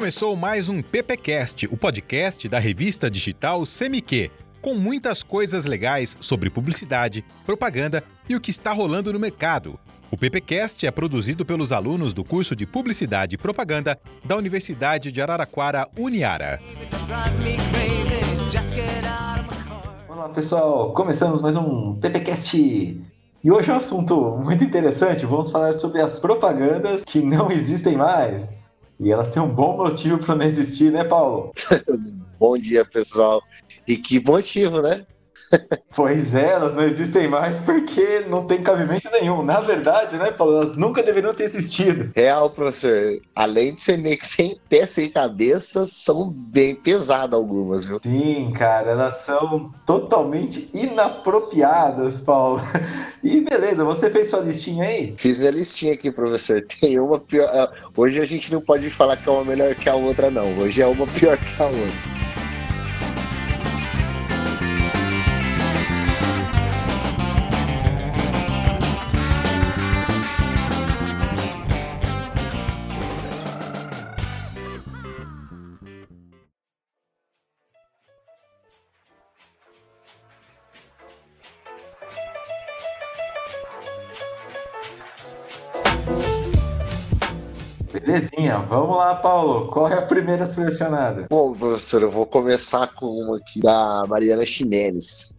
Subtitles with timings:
[0.00, 4.30] Começou mais um PPcast, o podcast da revista digital Semiquê,
[4.62, 9.78] com muitas coisas legais sobre publicidade, propaganda e o que está rolando no mercado.
[10.10, 15.20] O PPcast é produzido pelos alunos do curso de Publicidade e Propaganda da Universidade de
[15.20, 16.58] Araraquara, Uniara.
[20.08, 25.26] Olá pessoal, começamos mais um PPcast e hoje é um assunto muito interessante.
[25.26, 28.59] Vamos falar sobre as propagandas que não existem mais.
[29.02, 31.52] E elas têm um bom motivo para não existir, né, Paulo?
[32.38, 33.40] bom dia, pessoal.
[33.88, 35.06] E que motivo, né?
[35.94, 39.42] Pois é, elas não existem mais porque não tem cabimento nenhum.
[39.42, 42.10] Na verdade, né, Paulo, elas nunca deveriam ter existido.
[42.14, 43.20] Real, professor.
[43.34, 47.98] Além de ser meio que sem pé, sem cabeça, são bem pesadas algumas, viu?
[48.02, 52.60] Sim, cara, elas são totalmente inapropriadas, Paulo.
[53.22, 55.14] E beleza, você fez sua listinha aí?
[55.18, 56.64] Fiz minha listinha aqui, professor.
[56.80, 57.50] Tem uma pior.
[57.52, 60.58] Ah, hoje a gente não pode falar que é uma melhor que a outra, não.
[60.58, 62.19] Hoje é uma pior que a outra.
[89.70, 91.26] Qual é a primeira selecionada?
[91.30, 95.32] Bom, professor, eu vou começar com uma aqui da Mariana Ximenes.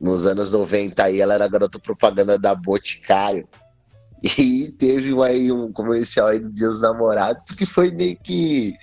[0.00, 3.48] Nos anos 90 aí, ela era garota propaganda da Boticário.
[4.38, 8.74] E teve aí um comercial aí do Dia dos Namorados que foi meio que,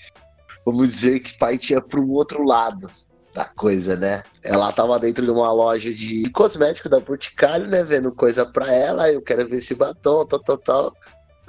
[0.65, 2.91] vamos dizer, que partia para um outro lado
[3.33, 4.23] da coisa, né?
[4.43, 7.81] Ela tava dentro de uma loja de cosmético da Boticário, né?
[7.81, 10.93] Vendo coisa pra ela, eu quero ver esse batom, tal, tal, tal.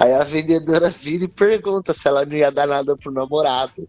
[0.03, 3.89] Aí a vendedora vira e pergunta se ela não ia dar nada pro namorado.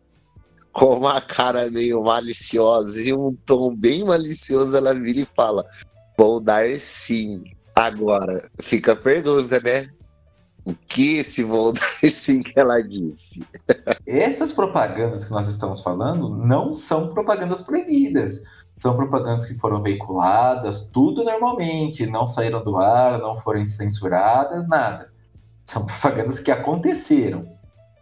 [0.71, 5.65] Com uma cara meio maliciosa e um tom bem malicioso, ela vira e fala:
[6.15, 7.43] Vou dar sim.
[7.75, 9.89] Agora, fica a pergunta, né?
[10.65, 13.43] O que esse vou dar sim que ela disse?
[14.07, 18.39] Essas propagandas que nós estamos falando não são propagandas proibidas.
[18.75, 25.12] São propagandas que foram veiculadas, tudo normalmente, não saíram do ar, não foram censuradas, nada.
[25.65, 27.51] São propagandas que aconteceram.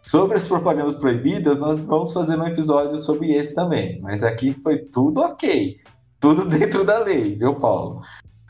[0.04, 4.00] Sobre as propagandas proibidas, nós vamos fazer um episódio sobre esse também.
[4.00, 5.76] Mas aqui foi tudo ok.
[6.18, 8.00] Tudo dentro da lei, viu, Paulo?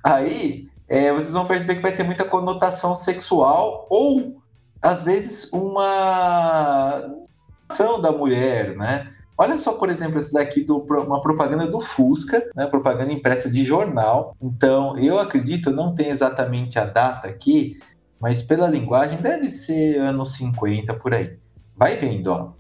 [0.05, 4.43] Aí, é, vocês vão perceber que vai ter muita conotação sexual ou,
[4.83, 7.03] às vezes, uma
[7.71, 9.09] ação da mulher, né?
[9.39, 12.67] Olha só, por exemplo, esse daqui do uma propaganda do Fusca, né?
[12.67, 14.37] Propaganda impressa de jornal.
[14.41, 17.77] Então, eu acredito, não tem exatamente a data aqui,
[18.23, 21.37] mas pela linguagem deve ser anos 50 por aí.
[21.77, 22.53] Vai vendo, ó.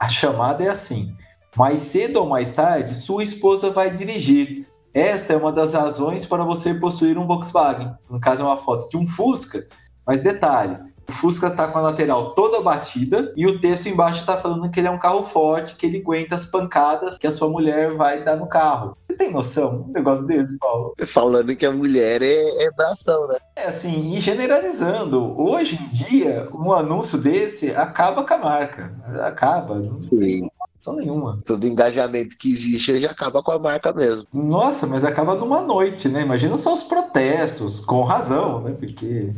[0.00, 1.14] A chamada é assim:
[1.54, 4.66] mais cedo ou mais tarde, sua esposa vai dirigir.
[4.94, 7.94] Esta é uma das razões para você possuir um Volkswagen.
[8.08, 9.68] No caso, é uma foto de um Fusca,
[10.06, 10.78] mas detalhe:
[11.12, 14.80] o Fusca tá com a lateral toda batida e o texto embaixo tá falando que
[14.80, 18.24] ele é um carro forte, que ele aguenta as pancadas que a sua mulher vai
[18.24, 18.96] dar no carro.
[19.06, 20.94] Você tem noção um negócio desse, Paulo?
[21.06, 23.36] Falando que a mulher é, é bração, né?
[23.54, 28.92] É assim, e generalizando, hoje em dia, um anúncio desse acaba com a marca.
[29.20, 29.78] Acaba.
[29.78, 30.48] Não Sim.
[30.78, 31.40] Só nenhuma.
[31.44, 34.26] Todo engajamento que existe já acaba com a marca mesmo.
[34.32, 36.22] Nossa, mas acaba numa noite, né?
[36.22, 38.72] Imagina só os protestos, com razão, né?
[38.72, 39.32] Porque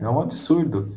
[0.00, 0.90] é um absurdo.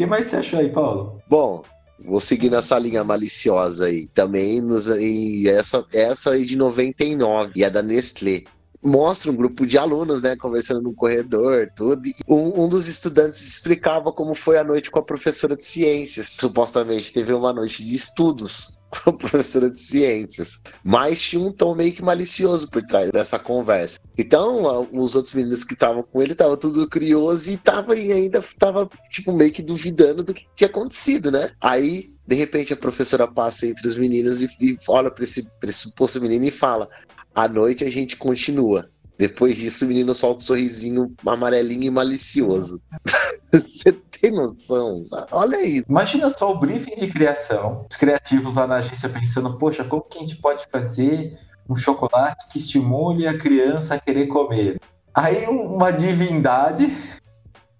[0.00, 1.20] Que mais você achou aí, Paulo?
[1.28, 1.62] Bom,
[2.02, 4.06] vou seguir nessa linha maliciosa aí.
[4.06, 8.44] Também nos, e essa, essa aí de 99, e a da Nestlé.
[8.82, 12.06] Mostra um grupo de alunos, né, conversando no corredor, tudo.
[12.06, 16.28] E um, um dos estudantes explicava como foi a noite com a professora de ciências.
[16.30, 20.60] Supostamente teve uma noite de estudos com a professora de ciências.
[20.82, 23.98] Mas tinha um tom meio que malicioso por trás dessa conversa.
[24.16, 28.44] Então, os outros meninos que estavam com ele estavam tudo curioso e tava e ainda
[28.58, 31.50] tava tipo meio que duvidando do que tinha acontecido, né?
[31.60, 35.78] Aí, de repente, a professora passa entre os meninos e, e olha para esse, esse
[35.78, 36.88] suposto menino e fala:
[37.34, 38.90] "À noite a gente continua".
[39.20, 42.80] Depois disso, o menino solta um sorrisinho amarelinho e malicioso.
[43.52, 45.04] Você tem noção?
[45.30, 45.84] Olha isso.
[45.86, 50.16] Imagina só o briefing de criação, os criativos lá na agência pensando, poxa, como que
[50.16, 51.32] a gente pode fazer
[51.68, 54.80] um chocolate que estimule a criança a querer comer?
[55.14, 56.90] Aí uma divindade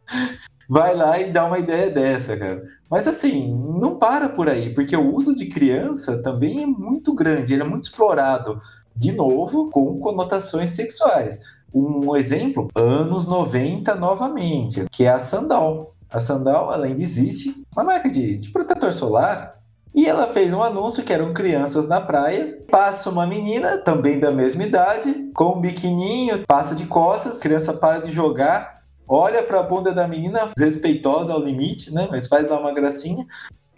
[0.69, 2.62] vai lá e dá uma ideia dessa, cara.
[2.91, 3.50] Mas assim,
[3.81, 7.67] não para por aí, porque o uso de criança também é muito grande, ele é
[7.67, 8.61] muito explorado
[8.96, 11.40] de novo, com conotações sexuais.
[11.72, 15.94] Um exemplo, anos 90 novamente, que é a Sandal.
[16.10, 19.58] A Sandal, ela ainda existe, uma marca de, de protetor solar,
[19.92, 22.58] E ela fez um anúncio que eram crianças na praia.
[22.70, 27.98] Passa uma menina, também da mesma idade, com um biquininho, passa de costas, criança para
[27.98, 32.06] de jogar, olha para a bunda da menina, respeitosa ao limite, né?
[32.08, 33.26] Mas faz lá uma gracinha.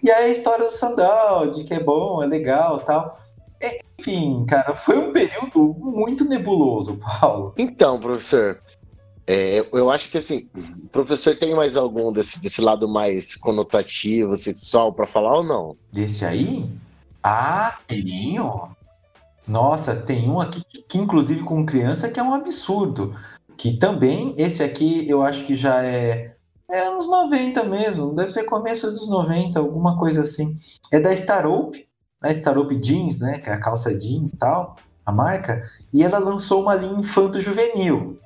[0.02, 3.18] E aí a história do sandal, de que é bom, é legal tal.
[3.98, 7.54] Enfim, cara, foi um período muito nebuloso, Paulo.
[7.56, 8.60] Então, professor,
[9.26, 14.36] é, eu acho que assim, o professor tem mais algum desse, desse lado mais conotativo,
[14.36, 15.76] sexual para falar ou não?
[15.92, 16.66] Desse aí?
[17.22, 18.74] Ah, tenho.
[19.46, 23.14] Nossa, tem um aqui que, que, inclusive com criança que é um absurdo.
[23.56, 26.34] Que também, esse aqui eu acho que já é,
[26.70, 30.56] é anos 90 mesmo, deve ser começo dos 90, alguma coisa assim.
[30.90, 31.86] É da Starope,
[32.22, 36.18] a Starope Jeans, né, que é a calça jeans e tal, a marca, e ela
[36.18, 38.18] lançou uma linha infanto-juvenil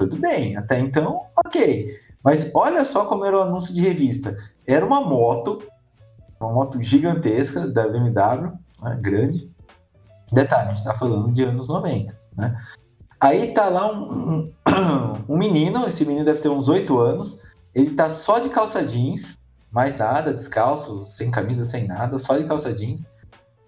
[0.00, 1.94] tudo bem, até então, ok.
[2.24, 4.34] Mas olha só como era o anúncio de revista.
[4.66, 5.62] Era uma moto,
[6.40, 8.52] uma moto gigantesca da BMW,
[8.82, 9.50] né, grande.
[10.32, 12.56] Detalhe, a gente está falando de anos 90, né?
[13.20, 14.52] Aí tá lá um, um,
[15.28, 17.42] um, menino, esse menino deve ter uns 8 anos,
[17.74, 19.38] ele tá só de calça jeans,
[19.70, 23.06] mais nada, descalço, sem camisa, sem nada, só de calça jeans,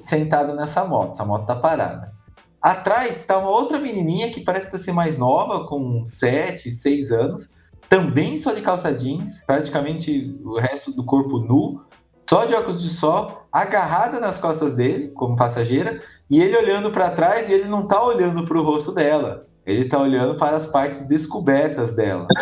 [0.03, 1.13] sentado nessa moto.
[1.13, 2.13] Essa moto tá parada.
[2.61, 7.55] Atrás está uma outra menininha que parece ser mais nova, com 7, 6 anos,
[7.89, 11.83] também só de calça jeans, praticamente o resto do corpo nu,
[12.29, 16.01] só de óculos de sol, agarrada nas costas dele, como passageira,
[16.31, 19.83] e ele olhando para trás e ele não está olhando para o rosto dela, ele
[19.83, 22.27] está olhando para as partes descobertas dela.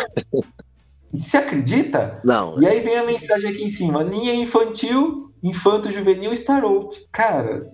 [1.13, 2.21] E se acredita?
[2.23, 2.57] Não.
[2.57, 6.63] E aí vem a mensagem aqui em cima: linha infantil, infanto juvenil, Star
[7.11, 7.69] Cara,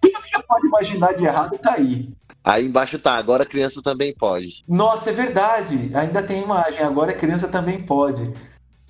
[0.00, 2.10] tudo que você pode imaginar de errado tá aí.
[2.44, 4.64] Aí embaixo tá, agora a criança também pode.
[4.66, 5.90] Nossa, é verdade.
[5.94, 8.32] Ainda tem imagem, agora a criança também pode.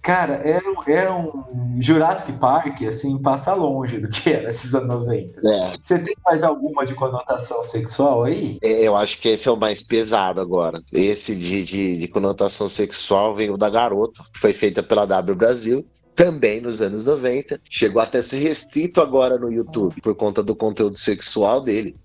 [0.00, 5.40] Cara, era, era um Jurassic Park, assim, passa longe do que era esses anos 90.
[5.44, 5.76] É.
[5.81, 8.58] Você tem mais alguma de conotação sexual aí?
[8.62, 10.81] É, eu acho que esse é o mais pesado agora.
[10.93, 15.84] Esse de, de, de conotação sexual veio da Garoto, que foi feita pela W Brasil
[16.18, 17.60] também nos anos 90.
[17.70, 21.96] Chegou até a ser restrito agora no YouTube por conta do conteúdo sexual dele.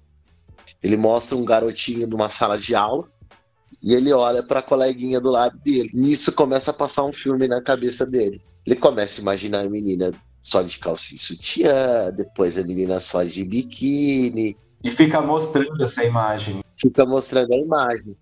[0.83, 3.07] Ele mostra um garotinho numa sala de aula
[3.81, 5.89] e ele olha para a coleguinha do lado dele.
[5.95, 8.39] Nisso começa a passar um filme na cabeça dele.
[8.63, 13.23] Ele começa a imaginar a menina só de calcinha e sutiã, depois a menina só
[13.23, 14.55] de biquíni.
[14.83, 16.63] E fica mostrando essa imagem.
[16.79, 18.15] Fica mostrando a imagem.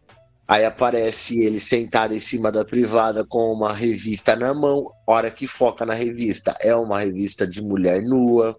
[0.48, 4.92] Aí aparece ele sentado em cima da privada com uma revista na mão.
[5.08, 8.58] Hora que foca na revista, é uma revista de mulher nua.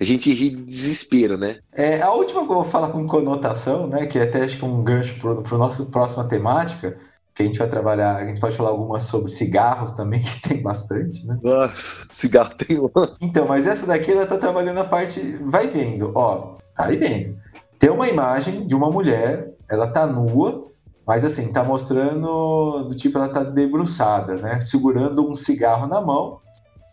[0.00, 1.58] A gente ri de desespero, né?
[1.74, 4.06] É, a última que eu vou falar com conotação, né?
[4.06, 6.96] Que é até acho que um gancho para a nossa próxima temática,
[7.34, 10.62] que a gente vai trabalhar, a gente pode falar algumas sobre cigarros também, que tem
[10.62, 11.38] bastante, né?
[11.44, 11.72] Ah,
[12.10, 12.86] cigarro tem um.
[13.20, 15.20] Então, mas essa daqui ela tá trabalhando a parte.
[15.42, 17.36] Vai vendo, ó, vai vendo.
[17.78, 20.70] Tem uma imagem de uma mulher, ela tá nua,
[21.06, 24.60] mas assim, tá mostrando do tipo ela tá debruçada, né?
[24.60, 26.40] Segurando um cigarro na mão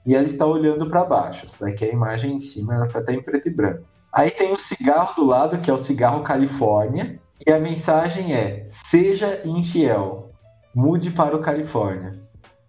[0.06, 1.46] e ela está olhando para baixo.
[1.46, 3.84] Essa daqui é a imagem em cima, ela tá até em preto e branco.
[4.14, 8.62] Aí tem o cigarro do lado, que é o cigarro Califórnia, e a mensagem é:
[8.66, 10.32] seja infiel,
[10.76, 12.20] mude para o Califórnia.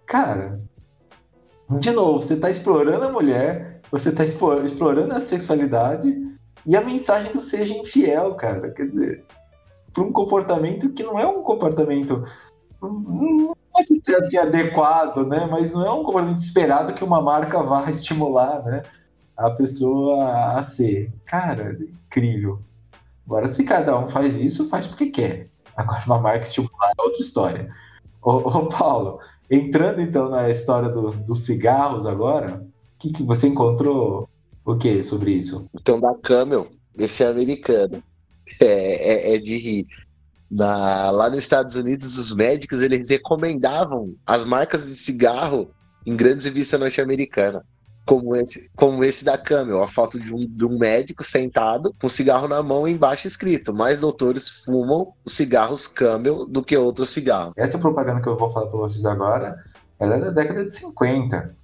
[0.07, 0.61] Cara,
[1.69, 6.15] de novo, você tá explorando a mulher, você tá explorando a sexualidade
[6.65, 8.71] e a mensagem do seja infiel, cara.
[8.71, 9.25] Quer dizer,
[9.93, 12.23] para um comportamento que não é um comportamento
[12.83, 15.47] não pode ser assim adequado, né?
[15.51, 18.83] Mas não é um comportamento esperado que uma marca vá estimular, né?
[19.37, 21.13] A pessoa a ser.
[21.25, 22.61] Cara, incrível.
[23.27, 25.49] Agora, se cada um faz isso, faz porque quer.
[25.77, 27.73] Agora, uma marca estimular é outra história.
[28.21, 29.21] Ô, ô Paulo,
[29.51, 34.29] entrando então na história dos, dos cigarros agora, o que, que você encontrou
[34.65, 35.67] o que sobre isso?
[35.75, 38.03] Então, da Camel, esse é americano.
[38.61, 39.87] É, é, é de rir.
[40.51, 45.71] Na, lá nos Estados Unidos, os médicos eles recomendavam as marcas de cigarro
[46.07, 47.63] em grandes revistas norte-americanas.
[48.05, 52.09] Como esse, como esse da Camel, a foto de um, de um médico sentado com
[52.09, 57.55] cigarro na mão embaixo escrito: mais doutores fumam os cigarros Camel do que outros cigarros.
[57.57, 59.57] Essa propaganda que eu vou falar para vocês agora,
[60.01, 61.55] ela é da década de 50.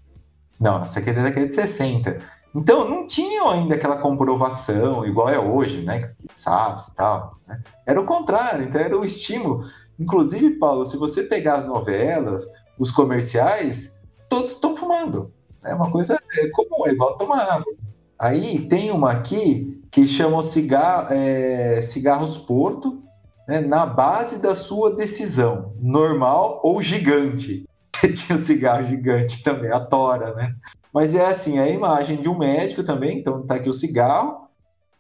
[0.61, 2.21] Não, essa aqui é da década de 60.
[2.55, 6.01] Então, não tinham ainda aquela comprovação, igual é hoje, né?
[6.01, 7.39] Que sabe e tal.
[7.47, 7.63] Né?
[7.87, 9.61] Era o contrário, então era o estímulo.
[9.99, 12.45] Inclusive, Paulo, se você pegar as novelas,
[12.79, 15.33] os comerciais, todos estão fumando.
[15.65, 17.75] É uma coisa é comum, é igual tomar água.
[18.19, 23.03] Aí tem uma aqui que chama cigarro, é, Cigarros Porto,
[23.47, 27.67] né, na base da sua decisão, normal ou gigante.
[28.15, 30.55] tinha um cigarro gigante também, a tora, né?
[30.93, 34.49] Mas é assim, a imagem de um médico também, então tá aqui o cigarro,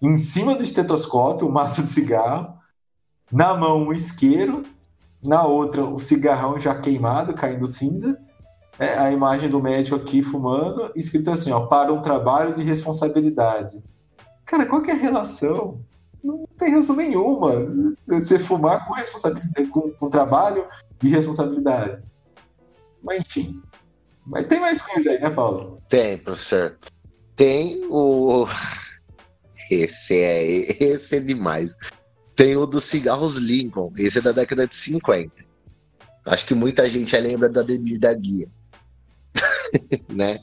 [0.01, 2.55] em cima do estetoscópio, o maço de cigarro,
[3.33, 4.65] na mão um isqueiro,
[5.25, 8.19] na outra o cigarrão já queimado, caindo cinza,
[8.79, 13.83] é, a imagem do médico aqui fumando, escrito assim, ó, para um trabalho de responsabilidade.
[14.47, 15.81] Cara, qual que é a relação?
[16.23, 17.53] Não tem relação nenhuma.
[18.07, 20.67] Você fumar com responsabilidade, com, com trabalho
[21.01, 22.03] de responsabilidade.
[23.03, 23.63] Mas enfim.
[24.31, 25.83] Mas tem mais coisa aí, né, Paulo?
[25.89, 26.79] Tem, professor.
[27.37, 28.47] Tem o.
[29.71, 30.43] Esse é,
[30.83, 31.77] esse é demais.
[32.35, 33.93] Tem o dos cigarros Lincoln.
[33.99, 35.31] Esse é da década de 50.
[36.25, 38.49] Acho que muita gente lembra da Demir da Guia.
[40.09, 40.39] né?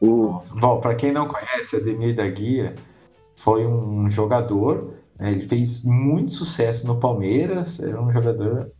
[0.00, 0.40] O...
[0.58, 2.74] Bom, para quem não conhece, Ademir da Guia
[3.38, 8.72] foi um jogador, né, ele fez muito sucesso no Palmeiras, era um jogador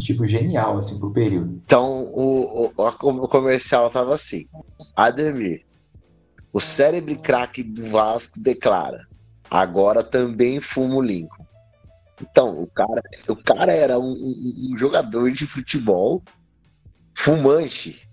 [0.00, 1.60] tipo genial assim pro período.
[1.64, 4.46] Então o, o, o comercial tava assim:
[4.96, 5.64] Ademir,
[6.52, 9.06] o cérebro craque do Vasco declara:
[9.50, 11.46] agora também fumo Lincoln.
[12.20, 16.20] Então, o cara, o cara era um, um, um jogador de futebol
[17.14, 18.08] fumante,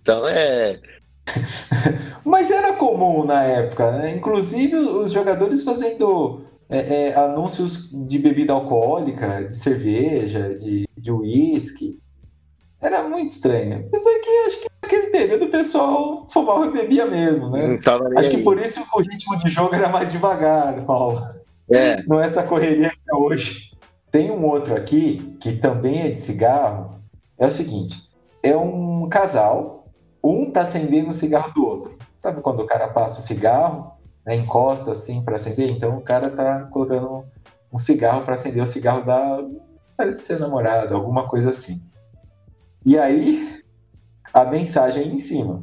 [0.00, 0.80] então é.
[2.24, 4.14] Mas era comum na época, né?
[4.14, 12.00] Inclusive os jogadores fazendo é, é, anúncios de bebida alcoólica, de cerveja, de uísque.
[12.80, 13.86] Era muito estranho.
[13.86, 17.78] Apesar que acho que naquele período o pessoal fumava e bebia mesmo, né?
[18.16, 21.22] acho que por isso o ritmo de jogo era mais devagar, Paulo.
[21.70, 22.02] É.
[22.06, 23.72] Não é essa correria que é hoje.
[24.10, 27.00] Tem um outro aqui, que também é de cigarro.
[27.38, 28.00] É o seguinte:
[28.42, 29.88] é um casal,
[30.22, 31.98] um tá acendendo o cigarro do outro.
[32.16, 33.92] Sabe quando o cara passa o cigarro,
[34.26, 35.70] né, encosta assim para acender?
[35.70, 37.24] Então o cara tá colocando
[37.72, 39.44] um cigarro para acender o cigarro da
[39.96, 41.82] parece ser namorado, alguma coisa assim.
[42.84, 43.62] E aí
[44.34, 45.62] a mensagem aí em cima.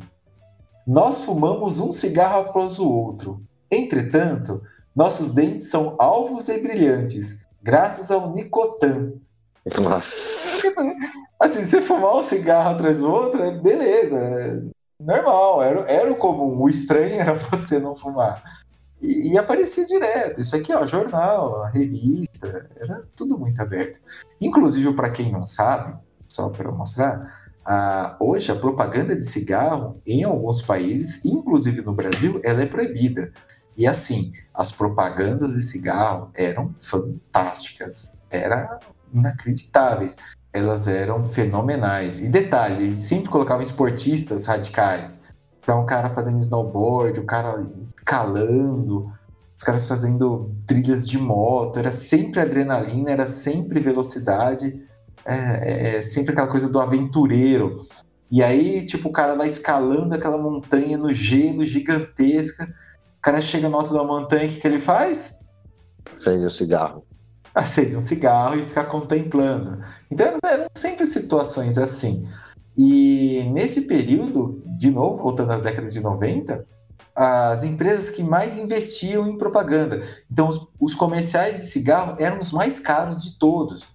[0.86, 3.42] Nós fumamos um cigarro após o outro.
[3.72, 4.62] Entretanto,
[4.96, 9.14] nossos dentes são alvos e brilhantes, graças ao nicotan.
[9.82, 10.68] Nossa.
[11.40, 14.62] Assim, você fumar um cigarro atrás do outro, é beleza, é
[15.04, 16.62] normal, era, era o comum.
[16.62, 18.44] O estranho era você não fumar.
[19.02, 20.42] E, e aparecia direto.
[20.42, 24.00] Isso aqui, ó, jornal, revista, era tudo muito aberto.
[24.40, 25.96] Inclusive, para quem não sabe,
[26.28, 32.40] só para mostrar, a, hoje a propaganda de cigarro em alguns países, inclusive no Brasil,
[32.44, 33.32] ela é proibida.
[33.76, 38.80] E assim, as propagandas de cigarro eram fantásticas, eram
[39.12, 40.16] inacreditáveis
[40.54, 42.20] elas eram fenomenais.
[42.20, 45.22] E detalhe, eles sempre colocavam esportistas radicais.
[45.62, 49.12] Então, o cara fazendo snowboard, o cara escalando,
[49.56, 54.80] os caras fazendo trilhas de moto, era sempre adrenalina, era sempre velocidade,
[55.26, 57.78] é, é, é, sempre aquela coisa do aventureiro.
[58.30, 62.66] E aí, tipo, o cara lá escalando aquela montanha no gelo gigantesca,
[63.18, 65.40] o cara chega no alto da montanha, o que, que ele faz?
[66.12, 67.06] Acende o cigarro
[67.56, 69.80] acende um cigarro e ficar contemplando.
[70.10, 72.28] Então eram sempre situações assim.
[72.76, 76.66] E nesse período, de novo, voltando à década de 90,
[77.16, 80.02] as empresas que mais investiam em propaganda.
[80.32, 83.88] Então, os, os, comerciais de cigarro eram os mais caros de todos.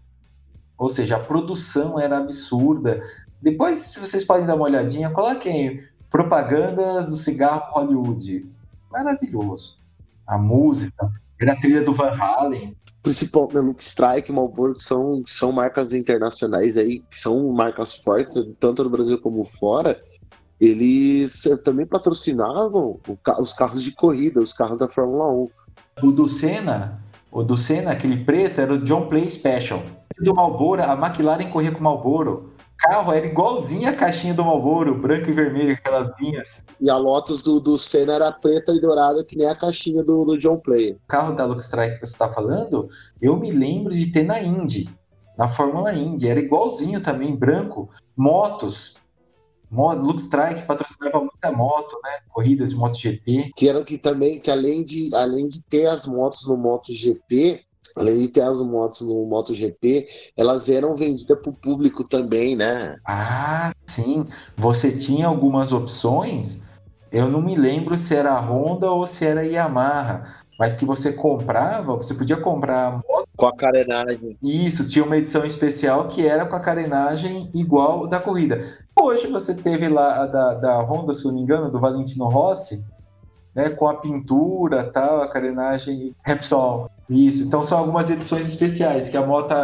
[0.77, 3.03] Ou seja, a produção era absurda.
[3.43, 8.49] Depois, se vocês podem dar uma olhadinha, coloquem propagandas do cigarro Hollywood.
[8.89, 9.79] Maravilhoso.
[10.25, 11.11] A música,
[11.41, 12.77] era a trilha do Van Halen
[13.09, 18.85] principal né, Luke Strike, Marlboro são, são marcas internacionais aí, que são marcas fortes, tanto
[18.85, 19.99] no Brasil como fora.
[20.61, 23.01] Eles também patrocinavam
[23.41, 25.49] os carros de corrida, os carros da Fórmula 1.
[26.03, 29.83] O do Senna, o do Senna, aquele preto, era o John Play Special.
[30.21, 34.97] Do Marlboro, a McLaren corria com o Marlboro carro era igualzinho a caixinha do Marlboro,
[34.97, 36.65] branco e vermelho, aquelas linhas.
[36.81, 40.25] E a Lotus do, do Senna era preta e dourada, que nem a caixinha do,
[40.25, 40.95] do John Player.
[40.95, 42.89] O carro da Lux Strike que você está falando,
[43.21, 44.89] eu me lembro de ter na Indy,
[45.37, 47.89] na Fórmula Indy, era igualzinho também, branco.
[48.17, 49.01] Motos,
[49.71, 52.11] Lux Strike patrocinava muita moto, né?
[52.29, 53.53] Corridas de MotoGP.
[53.55, 57.65] Que eram que também, que além de, além de ter as motos no MotoGP,
[57.97, 62.97] além de ter as motos no MotoGP, elas eram vendidas para o público também, né?
[63.07, 64.25] Ah, sim.
[64.57, 66.65] Você tinha algumas opções.
[67.11, 70.25] Eu não me lembro se era a Honda ou se era a Yamaha,
[70.59, 74.37] mas que você comprava, você podia comprar a moto com a carenagem.
[74.43, 78.61] Isso, tinha uma edição especial que era com a carenagem igual da corrida.
[79.01, 82.85] Hoje você teve lá a da, da Honda, se não me engano, do Valentino Rossi,
[83.55, 86.91] né, com a pintura, tal, a carenagem Repsol.
[87.09, 89.55] Isso, então são algumas edições especiais, que a moto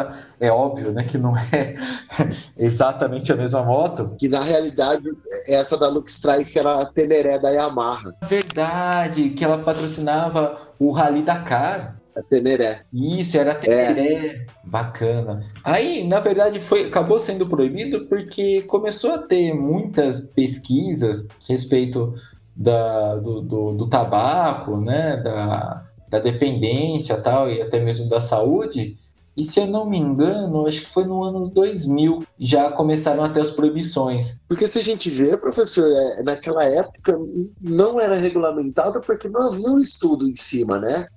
[0.40, 1.74] é óbvio, né, que não é
[2.56, 4.14] exatamente a mesma moto.
[4.18, 5.10] Que na realidade
[5.46, 8.14] essa da Lux Strike era a Teneré da Yamaha.
[8.28, 12.00] Verdade, que ela patrocinava o Rally Dakar.
[12.16, 12.82] A Teneré.
[12.92, 14.26] Isso, era a Teneré.
[14.26, 14.46] É.
[14.64, 15.42] Bacana.
[15.64, 22.14] Aí, na verdade, foi, acabou sendo proibido porque começou a ter muitas pesquisas a respeito
[22.54, 25.83] da, do, do, do tabaco, né, da,
[26.14, 28.96] da dependência tal, e até mesmo da saúde.
[29.36, 33.28] E se eu não me engano, acho que foi no ano 2000, já começaram a
[33.28, 34.38] ter as proibições.
[34.48, 37.18] Porque se a gente vê, professor, é, naquela época
[37.60, 41.08] não era regulamentado porque não havia um estudo em cima, né?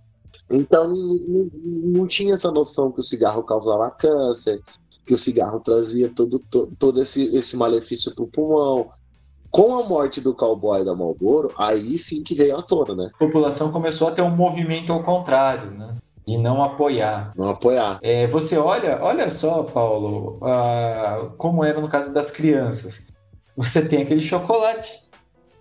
[0.50, 4.60] Então não, não tinha essa noção que o cigarro causava câncer,
[5.06, 8.90] que o cigarro trazia todo, todo, todo esse, esse malefício para o pulmão.
[9.52, 13.12] Com a morte do cowboy da Marlboro, aí sim que veio à tona, né?
[13.14, 15.96] A população começou a ter um movimento ao contrário, né?
[16.28, 17.32] E não apoiar.
[17.38, 18.00] Não apoiar.
[18.02, 20.40] É, você olha, olha só, Paulo,
[21.38, 23.08] como era no caso das crianças.
[23.56, 25.08] Você tem aquele chocolate,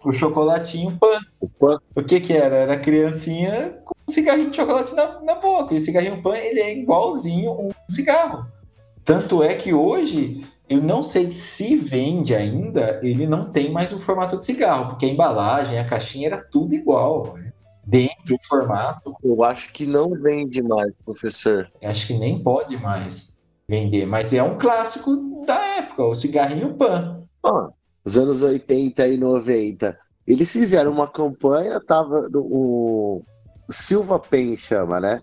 [0.05, 1.21] o chocolatinho pan.
[1.41, 1.79] O pan?
[1.95, 2.57] O que que era?
[2.57, 5.73] Era a criancinha com um cigarrinho de chocolate na, na boca.
[5.73, 8.47] E o cigarrinho pan, ele é igualzinho um cigarro.
[9.05, 13.99] Tanto é que hoje eu não sei se vende ainda, ele não tem mais o
[13.99, 17.35] formato de cigarro, porque a embalagem, a caixinha era tudo igual.
[17.35, 17.53] Né?
[17.85, 19.15] Dentro, o formato.
[19.23, 21.71] Eu acho que não vende mais, professor.
[21.85, 27.23] Acho que nem pode mais vender, mas é um clássico da época, o cigarrinho pan.
[27.45, 27.69] Ah,
[28.05, 29.97] os anos 80 e 90.
[30.27, 33.23] Eles fizeram uma campanha, tava o
[33.71, 35.23] Silva Pen chama, né?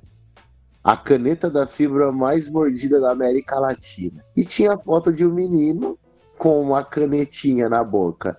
[0.84, 4.24] A caneta da fibra mais mordida da América Latina.
[4.36, 5.98] E tinha a foto de um menino
[6.38, 8.38] com uma canetinha na boca,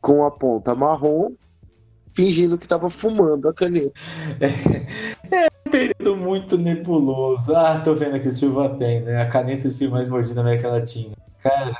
[0.00, 1.32] com a ponta marrom,
[2.14, 3.92] fingindo que estava fumando a caneta.
[4.40, 4.46] É,
[5.34, 7.54] é, um período muito nebuloso.
[7.54, 9.22] Ah, tô vendo aqui o Silva Pen, né?
[9.22, 11.14] A caneta de fibra mais mordida da América Latina.
[11.40, 11.76] Cara,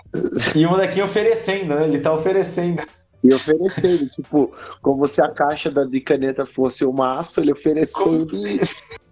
[0.54, 1.84] e o molequinho oferecendo, né?
[1.84, 2.82] Ele tá oferecendo.
[3.22, 8.26] E oferecendo, tipo, como se a caixa da, de caneta fosse o maço, ele oferecendo
[8.26, 8.46] como...
[8.46, 8.60] e,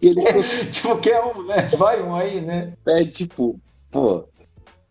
[0.02, 0.20] e ele.
[0.20, 1.70] É, tipo, quer um, né?
[1.76, 2.74] Vai um aí, né?
[2.86, 3.58] É tipo,
[3.90, 4.28] pô.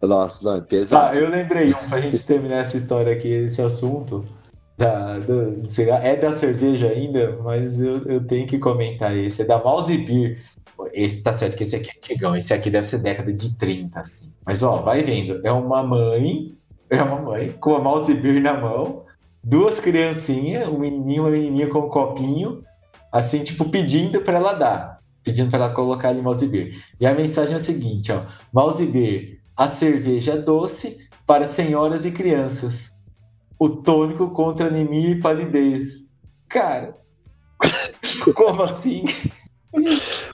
[0.02, 1.16] Nossa, não, é pesado.
[1.16, 4.26] Ah, eu lembrei um pra gente terminar essa história aqui, esse assunto.
[4.78, 9.44] Da, do, do é da cerveja ainda, mas eu, eu tenho que comentar esse.
[9.44, 10.42] É da Mouse Beer.
[10.92, 12.36] Esse tá certo que esse aqui é antigão.
[12.36, 14.34] Esse aqui deve ser década de 30, assim.
[14.46, 15.40] Mas ó, vai vendo.
[15.46, 16.58] É uma mãe.
[16.90, 19.03] É uma mãe com a Mouse Beer na mão
[19.44, 22.64] duas criancinhas, um menininho e uma menininha com um copinho,
[23.12, 26.76] assim, tipo, pedindo para ela dar, pedindo para ela colocar ali beer.
[27.00, 28.24] E a mensagem é o seguinte, ó,
[28.92, 32.94] beer, a cerveja doce para senhoras e crianças.
[33.60, 36.10] O tônico contra anemia e palidez.
[36.50, 36.98] Cara,
[38.36, 39.06] como assim?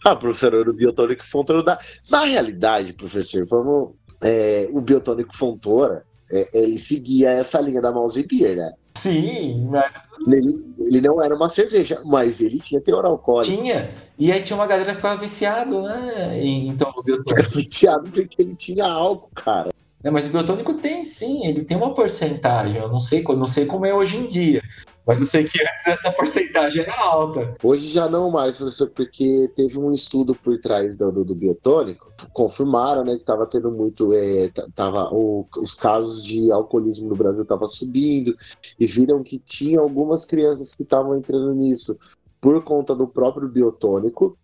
[0.04, 1.80] ah, professor, o biotônico Fontoura dá.
[2.10, 3.96] Na realidade, professor, vamos.
[4.22, 8.74] É, o biotônico Fontoura, é, ele seguia essa linha da mouse beer, né?
[8.94, 9.92] Sim, mas.
[10.28, 13.56] Ele, ele não era uma cerveja, mas ele tinha teor alcoólico.
[13.56, 13.90] Tinha.
[14.18, 16.40] E aí tinha uma galera que ficava viciado, né?
[16.44, 17.56] Então o biotônico.
[17.56, 19.70] viciado porque ele tinha álcool, cara.
[20.04, 22.82] Não, mas o biotônico tem sim, ele tem uma porcentagem.
[22.82, 24.62] Eu não sei, não sei como é hoje em dia.
[25.10, 27.56] Mas eu sei que antes essa porcentagem era alta.
[27.64, 32.14] Hoje já não mais, professor, porque teve um estudo por trás do, do, do biotônico,
[32.32, 34.14] confirmaram né, que estava tendo muito.
[34.14, 38.36] É, tava, o, os casos de alcoolismo no Brasil estavam subindo,
[38.80, 41.98] e viram que tinha algumas crianças que estavam entrando nisso
[42.40, 44.38] por conta do próprio biotônico.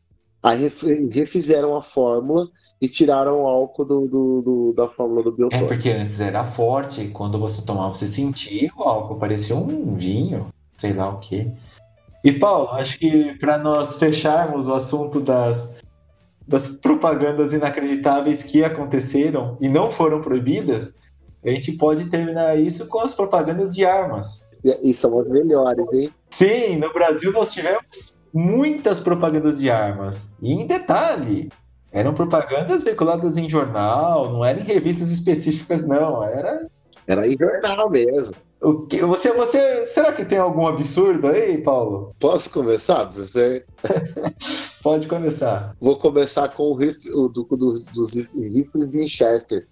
[0.45, 0.71] Aí
[1.11, 2.47] refizeram a fórmula
[2.79, 5.65] e tiraram o álcool do, do, do, da fórmula do biotônico.
[5.65, 10.47] É porque antes era forte, quando você tomava, você sentia o álcool, parecia um vinho
[10.77, 11.51] sei lá o quê.
[12.23, 15.77] E Paulo, acho que para nós fecharmos o assunto das,
[16.47, 20.95] das propagandas inacreditáveis que aconteceram e não foram proibidas,
[21.43, 24.47] a gente pode terminar isso com as propagandas de armas.
[24.63, 26.11] E são as melhores, hein?
[26.31, 30.35] Sim, no Brasil nós tivemos muitas propagandas de armas.
[30.41, 31.49] E em detalhe,
[31.89, 36.21] eram propagandas veiculadas em jornal, não eram em revistas específicas, não.
[36.21, 36.69] Era.
[37.07, 38.35] Era em jornal mesmo.
[38.61, 42.13] O que, você, você, será que tem algum absurdo aí, Paulo?
[42.19, 43.63] Posso começar, professor?
[44.81, 45.75] Pode começar.
[45.79, 49.67] Vou começar com o, riff, o do, do, dos rifles de Winchester.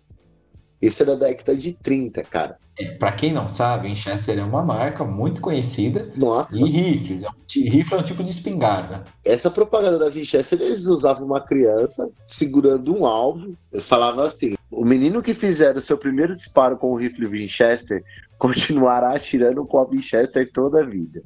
[0.84, 2.58] Isso é da década de 30, cara.
[2.78, 6.12] É, para quem não sabe, Winchester é uma marca muito conhecida.
[6.18, 6.60] Nossa.
[6.60, 7.24] E rifles.
[7.24, 9.06] É um, rifle é um tipo de espingarda.
[9.26, 13.56] Essa propaganda da Winchester, eles usavam uma criança segurando um alvo.
[13.72, 18.04] Eu falava assim: o menino que fizer o seu primeiro disparo com o rifle Winchester
[18.38, 21.24] continuará atirando com a Winchester toda a vida.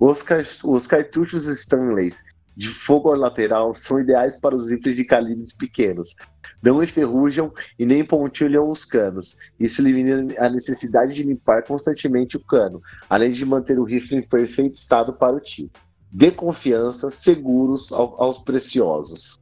[0.00, 0.24] Os,
[0.64, 2.08] os cartuchos Stanley
[2.58, 6.16] de fogo lateral são ideais para os rifles de calibres pequenos.
[6.60, 9.36] Não enferrujam e nem pontilham os canos.
[9.60, 14.28] Isso elimina a necessidade de limpar constantemente o cano, além de manter o rifle em
[14.28, 15.70] perfeito estado para o tiro.
[16.10, 19.38] Dê confiança, seguros ao, aos preciosos.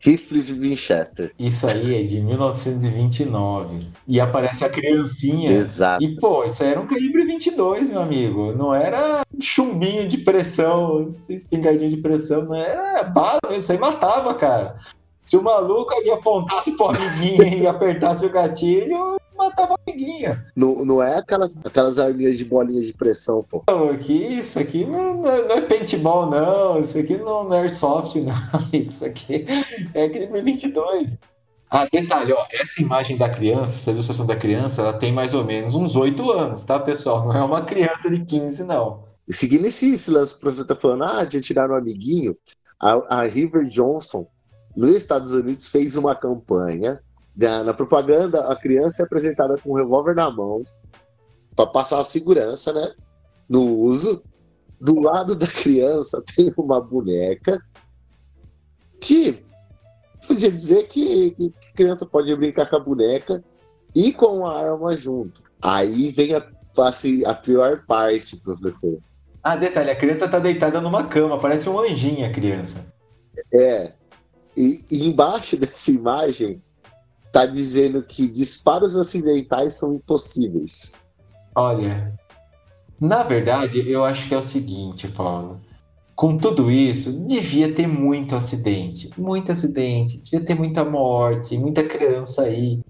[0.00, 1.32] Rifles Winchester.
[1.38, 3.86] Isso aí é de 1929.
[4.08, 5.52] E aparece a criancinha.
[5.52, 6.02] Exato.
[6.02, 8.52] E, pô, isso era um calibre 22, meu amigo.
[8.52, 12.44] Não era chumbinho de pressão, espingardinho de pressão.
[12.44, 14.78] Não era bala, isso aí matava, cara.
[15.20, 20.44] Se o maluco ali apontasse pro amiguinho e apertasse o gatilho, matava a amiguinha.
[20.54, 23.64] Não, não é aquelas, aquelas arminhas de bolinhas de pressão, pô.
[23.68, 26.80] Não, aqui, isso aqui não, não, é, não é paintball, não.
[26.80, 28.34] Isso aqui não, não é airsoft, não.
[28.72, 29.46] Isso aqui
[29.94, 31.16] é calibre 22.
[31.70, 35.44] Ah, detalhe, ó, essa imagem da criança, essa ilustração da criança, ela tem mais ou
[35.44, 37.26] menos uns 8 anos, tá, pessoal?
[37.26, 39.04] Não é uma criança de 15, não.
[39.28, 42.36] E seguindo esse, esse lance que o professor tá falando, ah, de tirar um amiguinho,
[42.80, 44.26] a, a River Johnson,
[44.76, 47.00] nos Estados Unidos, fez uma campanha
[47.36, 50.62] na propaganda, a criança é apresentada com um revólver na mão
[51.54, 52.94] para passar a segurança, né?
[53.48, 54.22] No uso.
[54.80, 57.60] Do lado da criança tem uma boneca
[58.98, 59.44] que
[60.26, 63.44] podia dizer que, que criança pode brincar com a boneca
[63.94, 65.42] e com a arma junto.
[65.60, 66.46] Aí vem a,
[66.78, 68.98] assim, a pior parte, professor.
[69.42, 72.92] Ah, detalhe, a criança tá deitada numa cama, parece um anjinho a criança.
[73.52, 73.92] É.
[74.56, 76.62] E, e embaixo dessa imagem
[77.32, 80.94] tá dizendo que disparos acidentais são impossíveis.
[81.54, 82.12] Olha,
[83.00, 85.60] na verdade, eu acho que é o seguinte, Paulo.
[86.14, 89.10] Com tudo isso, devia ter muito acidente.
[89.16, 90.18] Muito acidente.
[90.18, 92.80] Devia ter muita morte, muita criança aí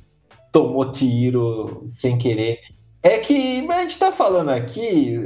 [0.51, 2.59] tomou tiro sem querer.
[3.03, 5.21] É que a gente tá falando aqui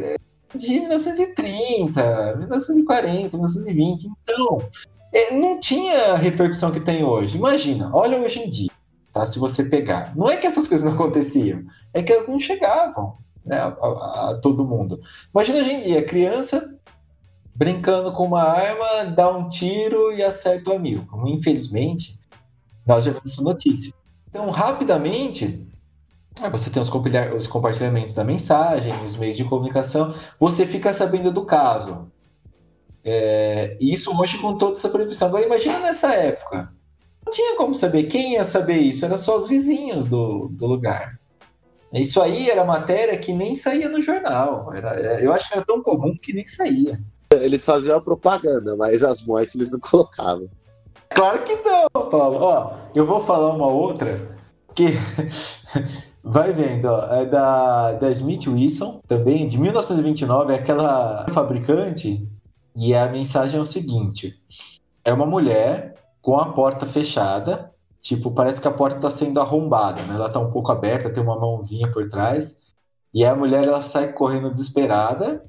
[0.54, 4.08] de 1930, 1940, 1920.
[4.22, 4.62] Então,
[5.14, 7.38] é, não tinha a repercussão que tem hoje.
[7.38, 8.73] Imagina, olha hoje em dia
[9.14, 9.24] tá?
[9.26, 10.14] Se você pegar.
[10.16, 14.30] Não é que essas coisas não aconteciam, é que elas não chegavam né, a, a,
[14.30, 15.00] a todo mundo.
[15.32, 16.76] Imagina a gente, a criança
[17.54, 21.26] brincando com uma arma, dá um tiro e acerta o amigo.
[21.28, 22.18] Infelizmente,
[22.84, 23.94] nós já vimos essa notícia.
[24.28, 25.64] Então, rapidamente,
[26.50, 26.90] você tem os,
[27.36, 32.10] os compartilhamentos da mensagem, os meios de comunicação, você fica sabendo do caso.
[33.04, 35.28] É, isso hoje com toda essa proibição.
[35.28, 36.73] Agora, imagina nessa época
[37.34, 41.18] tinha como saber quem ia saber isso, era só os vizinhos do, do lugar.
[41.92, 44.72] Isso aí era matéria que nem saía no jornal.
[44.72, 47.00] Era, eu acho que era tão comum que nem saía.
[47.32, 50.48] Eles faziam a propaganda, mas as mortes eles não colocavam.
[51.10, 52.38] Claro que não, Paulo.
[52.40, 54.36] Ó, eu vou falar uma outra
[54.74, 54.86] que
[56.22, 62.28] vai vendo, ó, é da, da Smith Wilson, também de 1929, é aquela fabricante,
[62.76, 64.40] e a mensagem é o seguinte:
[65.04, 65.93] é uma mulher
[66.24, 67.70] com a porta fechada.
[68.00, 70.14] Tipo, parece que a porta está sendo arrombada, né?
[70.14, 72.72] Ela está um pouco aberta, tem uma mãozinha por trás.
[73.12, 75.44] E a mulher ela sai correndo desesperada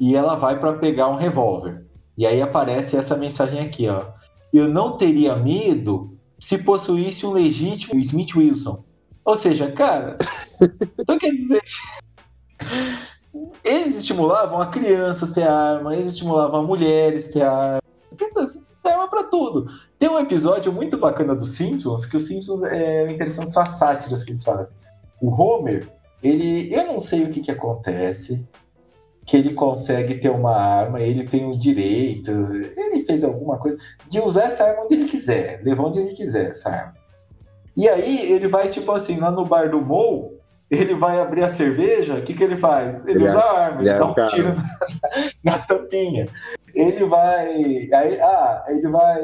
[0.00, 1.86] e ela vai para pegar um revólver.
[2.18, 4.06] E aí aparece essa mensagem aqui, ó.
[4.52, 8.84] Eu não teria medo se possuísse um legítimo Smith Wilson.
[9.24, 10.18] Ou seja, cara,
[10.98, 11.62] então quer dizer,
[13.64, 17.80] eles estimulavam a crianças ter arma, eles estimulavam a mulheres ter arma.
[18.18, 19.66] Quer dizer, tema para tudo.
[19.98, 24.22] Tem um episódio muito bacana dos Simpsons, que os Simpsons é interessante são as sátiras
[24.22, 24.74] que eles fazem.
[25.20, 25.88] O Homer,
[26.22, 26.72] ele.
[26.72, 28.46] Eu não sei o que, que acontece,
[29.24, 33.76] que ele consegue ter uma arma, ele tem o direito, ele fez alguma coisa,
[34.08, 36.94] de usar essa arma onde ele quiser, levar onde ele quiser essa arma.
[37.76, 40.38] E aí ele vai, tipo assim, lá no bar do Mou,
[40.70, 43.06] ele vai abrir a cerveja, o que, que ele faz?
[43.06, 44.54] Ele, ele usa a arma, ele, ele dá um tiro
[45.44, 46.28] na, na tampinha
[46.74, 47.88] ele vai.
[47.92, 49.22] Aí, ah, ele vai,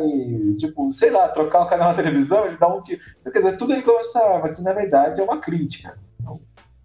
[0.58, 3.00] tipo, sei lá, trocar o canal da televisão, ele dá um tiro.
[3.24, 5.98] Quer dizer, tudo ele começa que na verdade é uma crítica.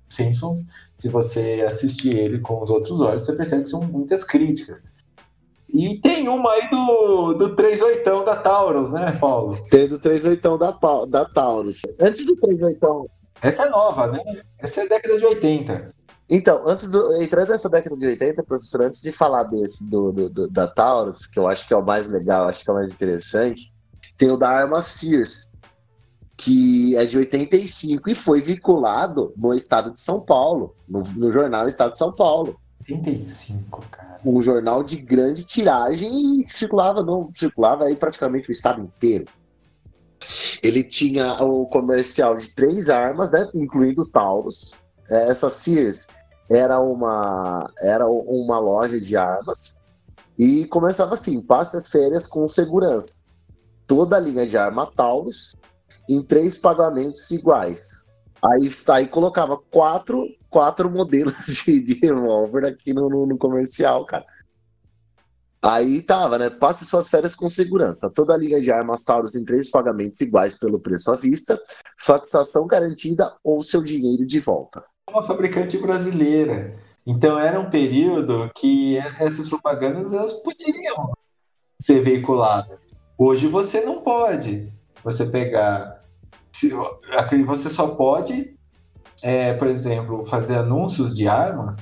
[0.10, 4.94] Simpsons, se você assistir ele com os outros olhos, você percebe que são muitas críticas.
[5.74, 9.58] E tem uma aí do, do 38 da Taurus, né, Paulo?
[9.72, 10.72] Tem do 38 da,
[11.08, 11.82] da Taurus.
[12.00, 13.10] Antes do 38.
[13.42, 14.20] Essa é nova, né?
[14.60, 15.90] Essa é década de 80.
[16.30, 20.30] Então, antes do, entrando nessa década de 80, professor, antes de falar desse do, do,
[20.30, 22.78] do, da Taurus, que eu acho que é o mais legal, acho que é o
[22.78, 23.74] mais interessante,
[24.18, 25.52] tem o da arma Sears,
[26.38, 31.68] que é de 85 e foi vinculado no estado de São Paulo, no, no jornal
[31.68, 32.60] Estado de São Paulo.
[32.82, 34.20] 85, cara.
[34.26, 39.26] Um jornal de grande tiragem e circulava, não, circulava aí praticamente o estado inteiro.
[40.62, 44.74] Ele tinha o comercial de três armas, né, incluindo o Taurus.
[45.10, 46.08] É, essa Sears
[46.50, 49.78] era uma, era uma loja de armas
[50.38, 53.22] e começava assim: passe as férias com segurança.
[53.88, 55.56] Toda a linha de arma Taurus
[56.08, 58.06] em três pagamentos iguais.
[58.44, 64.26] Aí, aí colocava quatro, quatro modelos de, de revólver aqui no, no, no comercial, cara.
[65.64, 66.50] Aí tava, né?
[66.50, 68.10] Passe suas férias com segurança.
[68.10, 71.58] Toda a linha de armas Taurus em três pagamentos iguais pelo preço à vista,
[71.98, 74.84] satisfação garantida ou seu dinheiro de volta.
[75.10, 76.76] Uma fabricante brasileira.
[77.06, 81.12] Então era um período que essas propagandas elas poderiam
[81.80, 82.88] ser veiculadas.
[83.18, 84.72] Hoje você não pode.
[85.04, 86.02] Você pegar.
[87.46, 88.56] Você só pode,
[89.22, 91.78] é, por exemplo, fazer anúncios de armas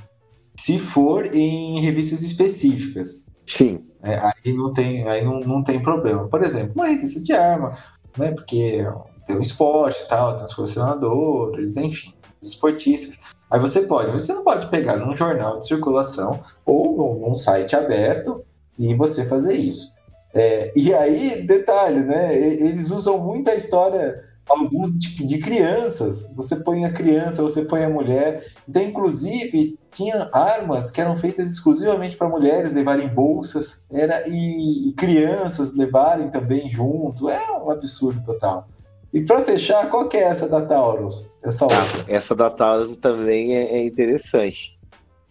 [0.57, 3.25] se for em revistas específicas.
[3.47, 3.86] Sim.
[4.01, 6.27] É, aí não tem, aí não, não tem problema.
[6.27, 7.77] Por exemplo, uma revista de arma,
[8.17, 8.31] né?
[8.31, 8.84] Porque
[9.25, 13.19] tem um esporte e tal, tem os colecionadores, enfim, esportistas.
[13.49, 17.75] Aí você pode, você não pode pegar num jornal de circulação ou num, num site
[17.75, 18.43] aberto
[18.80, 19.93] e você fazer isso.
[20.34, 22.34] É, e aí, detalhe, né?
[22.36, 26.30] Eles usam muito a história alguns de, de, crianças.
[26.36, 28.45] Você põe a criança, você põe a mulher.
[28.67, 34.93] Então, inclusive, tinha armas que eram feitas exclusivamente para mulheres levarem bolsas, era e, e,
[34.93, 37.30] crianças levarem também junto.
[37.30, 38.67] É um absurdo total.
[39.13, 41.30] E para fechar, qual que é essa da Taurus?
[41.43, 42.06] Essa, outra?
[42.08, 44.80] essa da Taurus também é, é interessante.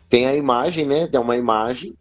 [0.08, 1.06] Tem a imagem, né?
[1.06, 1.94] Tem uma imagem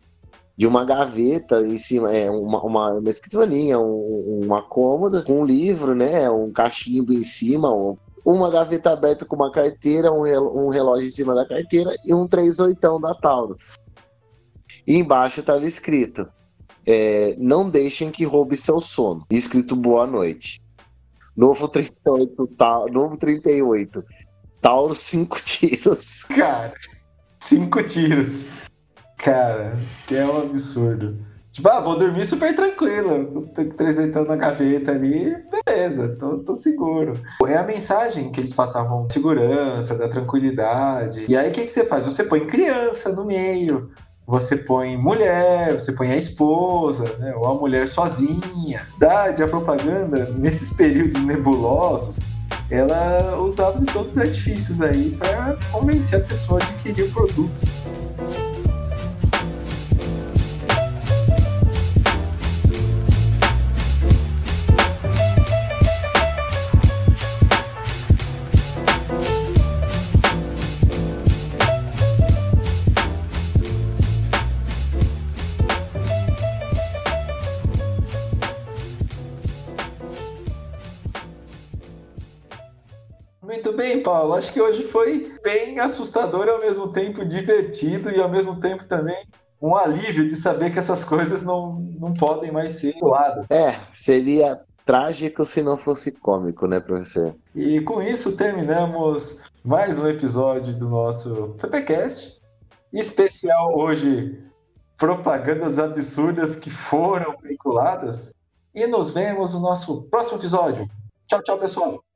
[0.58, 5.46] de uma gaveta em cima, é uma, uma, uma escrivaninha, um, uma cômoda com um
[5.46, 6.30] livro, né?
[6.30, 10.24] Um cachimbo em cima, um, uma gaveta aberta com uma carteira, um,
[10.66, 13.78] um relógio em cima da carteira e um 38 da Taurus.
[14.86, 16.28] E embaixo estava escrito:
[16.86, 19.26] é, Não deixem que roube seu sono.
[19.32, 20.60] Escrito boa noite.
[21.40, 24.04] Novo 38, ta, novo 38.
[24.60, 26.26] Taurus, cinco tiros.
[26.26, 26.74] Cara,
[27.40, 28.46] cinco tiros.
[29.18, 31.18] Cara, que é um absurdo.
[31.50, 33.48] Tipo, ah, vou dormir super tranquilo.
[33.56, 35.34] Tô trezeitando na gaveta ali,
[35.66, 37.18] beleza, tô, tô seguro.
[37.48, 41.26] É a mensagem que eles passavam segurança, da tranquilidade.
[41.30, 42.04] E aí o que, que você faz?
[42.04, 43.90] Você põe criança no meio,
[44.30, 47.34] você põe mulher, você põe a esposa, né?
[47.36, 48.88] Ou a mulher sozinha.
[48.92, 52.20] Verdade, a propaganda, nesses períodos nebulosos,
[52.70, 57.68] ela usava de todos os artifícios aí para convencer a pessoa a adquirir o produto.
[83.50, 84.36] Muito bem, Paulo.
[84.36, 88.86] Acho que hoje foi bem assustador e ao mesmo tempo divertido e ao mesmo tempo
[88.86, 89.18] também
[89.60, 93.48] um alívio de saber que essas coisas não, não podem mais ser doadas.
[93.50, 97.36] É, seria trágico se não fosse cômico, né, professor?
[97.56, 102.40] E com isso terminamos mais um episódio do nosso PPcast.
[102.94, 104.40] Especial hoje,
[104.96, 108.32] propagandas absurdas que foram veiculadas.
[108.76, 110.88] E nos vemos no nosso próximo episódio.
[111.26, 112.09] Tchau, tchau, pessoal.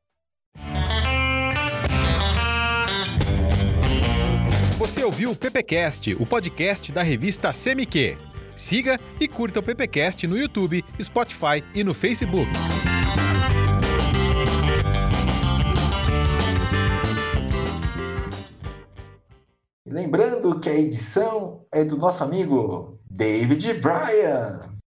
[4.78, 8.18] Você ouviu o PPcast, o podcast da revista CMQ.
[8.56, 12.52] Siga e curta o PPcast no YouTube, Spotify e no Facebook.
[19.86, 24.74] Lembrando que a edição é do nosso amigo David Bryan.